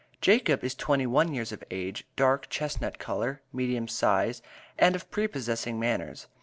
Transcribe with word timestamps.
Jacob 0.19 0.63
is 0.63 0.73
twenty 0.73 1.05
one 1.05 1.31
years 1.31 1.51
of 1.51 1.63
age, 1.69 2.07
dark 2.15 2.49
chestnut 2.49 2.97
color, 2.97 3.43
medium 3.53 3.87
size, 3.87 4.41
and 4.79 4.95
of 4.95 5.07
prepossessing 5.11 5.79
manners. 5.79 6.25